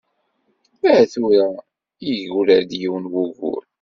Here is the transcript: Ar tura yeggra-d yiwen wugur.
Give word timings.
Ar 0.91 1.01
tura 1.11 1.47
yeggra-d 2.07 2.71
yiwen 2.81 3.05
wugur. 3.13 3.63